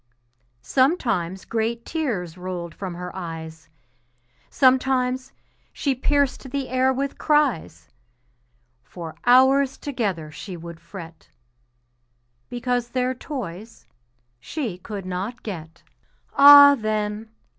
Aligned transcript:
Sometimes 0.63 1.45
great 1.45 1.85
tears 1.85 2.35
rolled 2.35 2.73
from 2.73 2.95
her 2.95 3.15
eyes, 3.15 3.69
Sometimes 4.49 5.31
she 5.71 5.93
pierced 5.93 6.49
the 6.49 6.69
air 6.69 6.91
with 6.91 7.19
cries, 7.19 7.87
For 8.81 9.13
hours 9.27 9.77
together 9.77 10.31
she 10.31 10.57
would 10.57 10.79
fret 10.79 11.29
Because 12.49 12.89
their 12.89 13.13
toys 13.13 13.85
she 14.39 14.79
could 14.79 15.05
not 15.05 15.43
get. 15.43 15.83
Ah, 16.33 16.73
then! 16.73 17.29